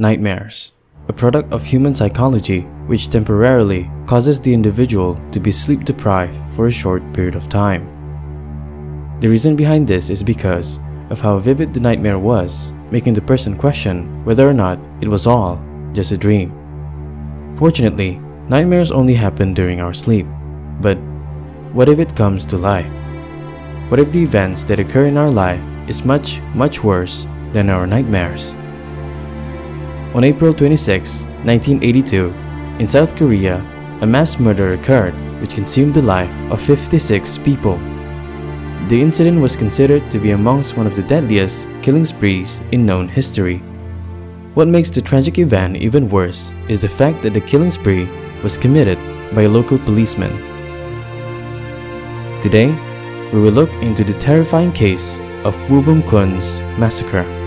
[0.00, 0.74] Nightmares,
[1.08, 6.66] a product of human psychology which temporarily causes the individual to be sleep deprived for
[6.68, 7.82] a short period of time.
[9.18, 10.78] The reason behind this is because
[11.10, 15.26] of how vivid the nightmare was, making the person question whether or not it was
[15.26, 15.60] all
[15.92, 16.54] just a dream.
[17.56, 20.28] Fortunately, nightmares only happen during our sleep,
[20.80, 20.96] but
[21.72, 22.86] what if it comes to life?
[23.88, 27.84] What if the events that occur in our life is much, much worse than our
[27.84, 28.54] nightmares?
[30.14, 32.32] On April 26, 1982,
[32.80, 33.58] in South Korea,
[34.00, 37.76] a mass murder occurred which consumed the life of 56 people.
[38.88, 43.06] The incident was considered to be amongst one of the deadliest killing sprees in known
[43.06, 43.58] history.
[44.54, 48.08] What makes the tragic event even worse is the fact that the killing spree
[48.42, 48.98] was committed
[49.34, 50.32] by a local policeman.
[52.40, 52.72] Today,
[53.30, 57.37] we will look into the terrifying case of Woo Kon's massacre.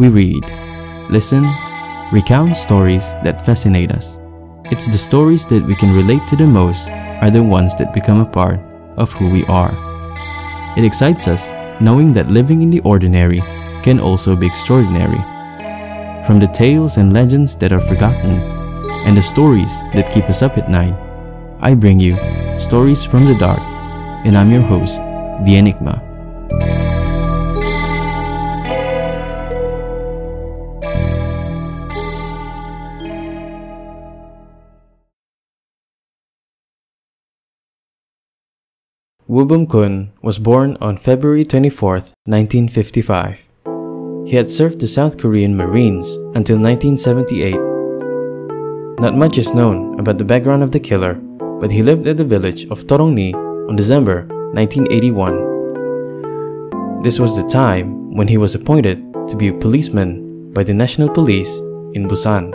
[0.00, 0.48] We read,
[1.10, 1.44] listen,
[2.10, 4.18] recount stories that fascinate us.
[4.72, 8.22] It's the stories that we can relate to the most are the ones that become
[8.22, 8.60] a part
[8.96, 9.76] of who we are.
[10.78, 13.40] It excites us knowing that living in the ordinary
[13.82, 15.20] can also be extraordinary.
[16.24, 18.40] From the tales and legends that are forgotten
[19.04, 20.96] and the stories that keep us up at night,
[21.60, 22.16] I bring you
[22.58, 23.60] Stories from the Dark,
[24.24, 24.96] and I'm your host,
[25.44, 26.09] The Eniqma.
[39.30, 41.92] Woo Bum Kon was born on February 24,
[42.26, 43.46] 1955.
[44.26, 47.54] He had served the South Korean Marines until 1978.
[48.98, 51.14] Not much is known about the background of the killer,
[51.60, 53.32] but he lived at the village of Torongni
[53.70, 54.26] on December
[54.58, 57.04] 1981.
[57.04, 58.98] This was the time when he was appointed
[59.28, 61.60] to be a policeman by the National Police
[61.94, 62.52] in Busan.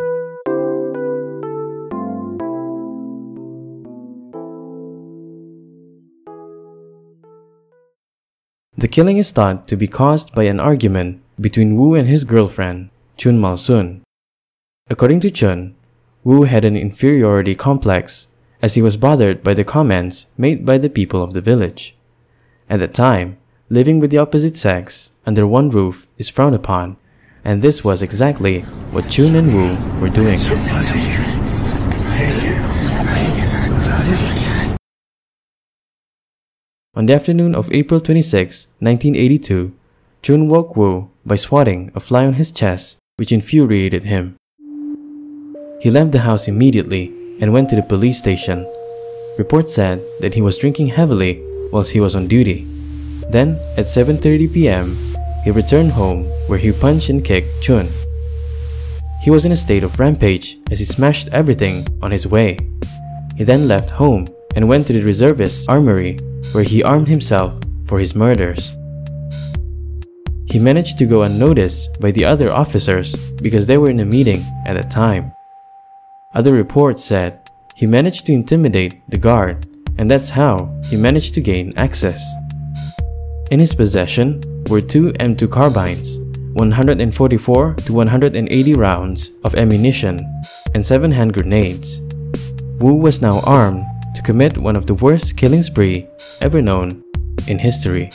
[8.78, 12.90] The killing is thought to be caused by an argument between Woo and his girlfriend,
[13.16, 14.02] Chun Mal Sun.
[14.90, 15.76] According to Chun,
[16.26, 18.28] Woo had an inferiority complex
[18.62, 21.96] as he was bothered by the comments made by the people of the village.
[22.70, 23.38] At the time,
[23.70, 26.98] living with the opposite sex under one roof is frowned upon,
[27.46, 30.40] and this was exactly what Chun and Woo were doing.
[36.98, 39.74] On the afternoon of April 26, 1982,
[40.22, 44.38] Chun woke Woo by swatting a fly on his chest, which infuriated him.
[45.82, 47.12] He left the house immediately
[47.42, 48.66] and went to the police station.
[49.38, 52.64] Reports said that he was drinking heavily whilst he was on duty.
[53.30, 54.96] Then, at 7.30 p.m.,
[55.44, 57.90] he returned home where he punched and kicked Chun.
[59.22, 62.58] He was in a state of rampage as he smashed everything on his way.
[63.36, 66.18] He then left home and went to the reservist's armory
[66.54, 68.78] where he armed himself for his murders.
[70.48, 74.42] He managed to go unnoticed by the other officers because they were in a meeting
[74.66, 75.34] at the time.
[76.34, 79.66] Other reports said he managed to intimidate the guard
[79.98, 82.36] and that's how he managed to gain access.
[83.52, 86.20] In his possession were two M2 carbines,
[86.54, 90.20] 144 to 180 rounds of ammunition,
[90.74, 92.02] and 7 hand grenades.
[92.80, 93.86] Woo was now armed
[94.26, 96.08] commit one of the worst killing spree
[96.42, 97.04] ever known
[97.48, 98.10] in history.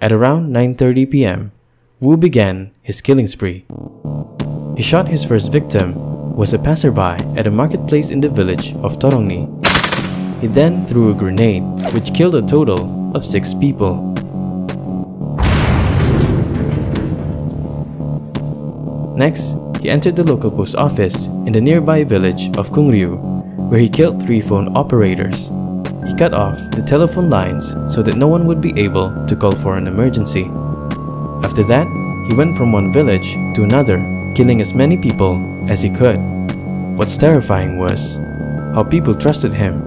[0.00, 1.50] At around 9.30 pm,
[1.98, 3.66] Woo began his killing spree.
[4.76, 5.98] He shot his first victim,
[6.36, 9.50] was a passerby at a marketplace in the village of Torongni.
[10.40, 14.14] He then threw a grenade, which killed a total of 6 people.
[19.16, 23.18] Next, he entered the local post office in the nearby village of Kungryu,
[23.68, 25.50] where he killed three phone operators.
[26.06, 29.52] He cut off the telephone lines so that no one would be able to call
[29.52, 30.44] for an emergency.
[31.42, 31.86] After that,
[32.28, 33.98] he went from one village to another,
[34.34, 36.18] killing as many people as he could.
[36.96, 38.18] What's terrifying was
[38.74, 39.82] how people trusted him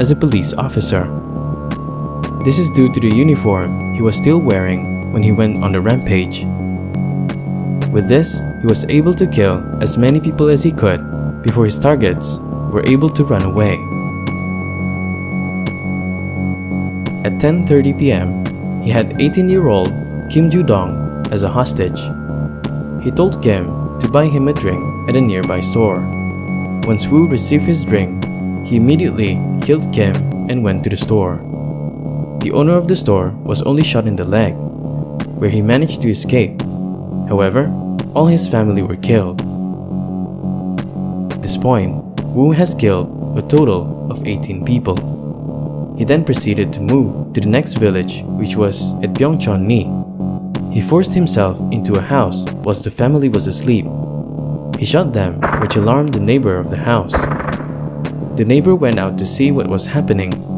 [0.00, 1.06] as a police officer.
[2.44, 5.80] This is due to the uniform he was still wearing when he went on the
[5.80, 6.42] rampage.
[7.92, 10.98] With this, he was able to kill as many people as he could
[11.42, 12.40] before his targets
[12.74, 13.74] were able to run away.
[17.22, 19.94] At 10.30 pm, he had 18-year-old
[20.28, 22.00] Kim Ju-dong as a hostage.
[23.04, 26.00] He told Kim to buy him a drink at a nearby store.
[26.90, 28.24] Once Woo received his drink,
[28.66, 30.16] he immediately killed Kim
[30.50, 31.51] and went to the store.
[32.42, 34.54] The owner of the store was only shot in the leg,
[35.38, 36.60] where he managed to escape.
[37.28, 37.70] However,
[38.16, 39.40] all his family were killed.
[41.32, 42.02] At this point,
[42.34, 45.94] Woo has killed a total of 18 people.
[45.96, 49.86] He then proceeded to move to the next village which was at Byongchon-ni.
[50.74, 53.86] He forced himself into a house whilst the family was asleep.
[54.80, 57.14] He shot them which alarmed the neighbor of the house.
[58.36, 60.51] The neighbor went out to see what was happening.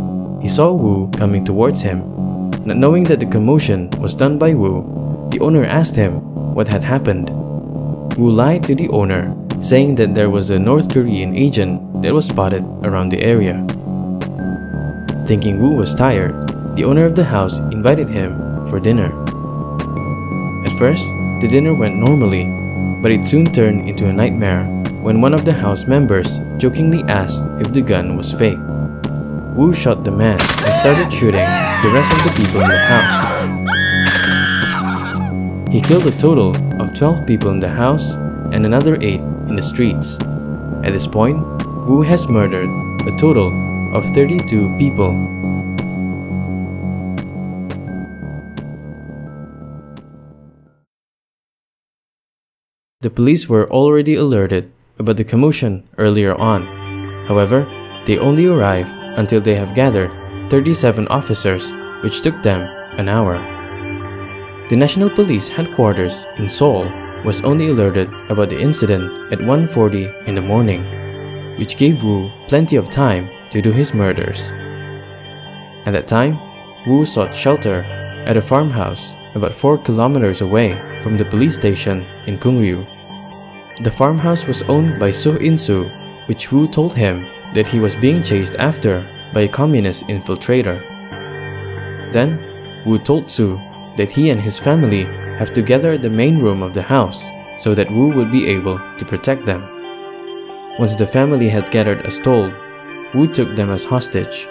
[0.44, 2.04] He saw Woo coming towards him.
[2.68, 4.84] Not knowing that the commotion was done by Woo,
[5.32, 6.20] the owner asked him
[6.52, 7.30] what had happened.
[8.20, 9.32] Woo lied to the owner,
[9.64, 13.64] saying that there was a North Korean agent that was spotted around the area.
[15.24, 16.36] Thinking Woo was tired,
[16.76, 18.36] the owner of the house invited him
[18.68, 19.08] for dinner.
[20.68, 21.08] At first,
[21.40, 22.44] the dinner went normally,
[23.00, 24.68] but it soon turned into a nightmare
[25.00, 28.60] when one of the house members jokingly asked if the gun was fake.
[29.54, 30.34] Woo shot the man
[30.66, 31.46] and started shooting
[31.86, 33.22] the rest of the people in the house.
[35.70, 36.50] He killed a total
[36.82, 38.14] of 12 people in the house
[38.50, 40.18] and another 8 in the streets.
[40.82, 41.38] At this point,
[41.86, 42.68] Woo has murdered
[43.06, 43.54] a total
[43.94, 45.14] of 32 people.
[53.02, 56.66] The police were already alerted about the commotion earlier on.
[57.28, 57.70] However,
[58.04, 60.10] they only arrived until they have gathered
[60.50, 61.72] 37 officers
[62.02, 62.62] which took them
[62.98, 63.38] an hour.
[64.68, 66.90] The National Police headquarters in Seoul
[67.24, 70.84] was only alerted about the incident at 1.40 in the morning,
[71.58, 74.52] which gave Woo plenty of time to do his murders.
[75.86, 76.38] At that time,
[76.86, 77.82] Woo sought shelter
[78.26, 82.86] at a farmhouse about 4 kilometers away from the police station in Kungryu.
[83.82, 85.90] The farmhouse was owned by So In-soo,
[86.26, 90.82] which Woo told him that he was being chased after by a communist infiltrator.
[92.12, 92.38] Then,
[92.84, 93.60] Woo told Su
[93.96, 95.04] that he and his family
[95.38, 98.46] have to gather at the main room of the house so that Woo would be
[98.48, 99.62] able to protect them.
[100.78, 102.52] Once the family had gathered as told,
[103.14, 104.48] Woo took them as hostage.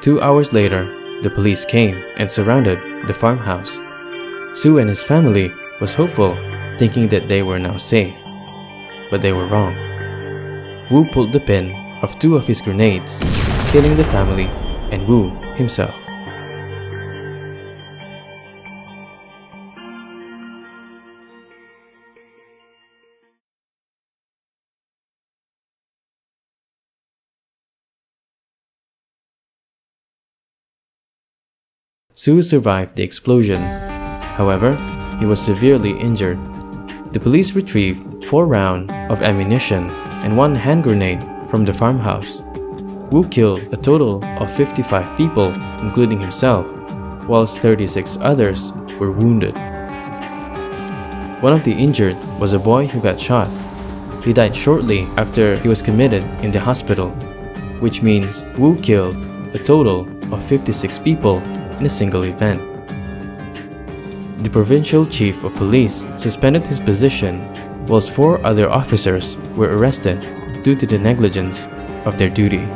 [0.00, 0.84] Two hours later,
[1.22, 3.78] the police came and surrounded the farmhouse.
[4.54, 6.36] Su and his family was hopeful,
[6.78, 8.16] thinking that they were now safe.
[9.10, 9.85] But they were wrong.
[10.88, 13.18] Woo pulled the pin of two of his grenades,
[13.66, 14.46] killing the family
[14.94, 16.06] and Woo himself.
[32.12, 33.60] Su survived the explosion.
[34.38, 34.76] However,
[35.18, 36.38] he was severely injured.
[37.12, 39.90] The police retrieved four rounds of ammunition
[40.26, 42.42] and one hand grenade from the farmhouse.
[43.12, 46.66] Woo killed a total of 55 people, including himself,
[47.28, 49.54] whilst 36 others were wounded.
[51.40, 53.48] One of the injured was a boy who got shot.
[54.24, 57.10] He died shortly after he was committed in the hospital,
[57.78, 59.14] which means Woo killed
[59.54, 61.38] a total of 56 people
[61.78, 62.60] in a single event.
[64.42, 67.46] The provincial chief of police suspended his position
[67.88, 70.20] whilst four other officers were arrested
[70.62, 71.66] due to the negligence
[72.04, 72.68] of their duty.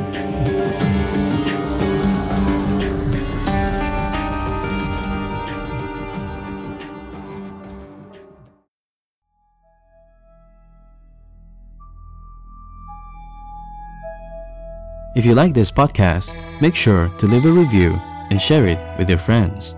[15.13, 17.99] If you like this podcast, make sure to leave a review
[18.31, 19.75] and share it with your friends.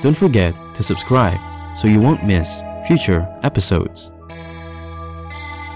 [0.00, 1.38] Don't forget to subscribe
[1.76, 4.12] so you won't miss future episodes.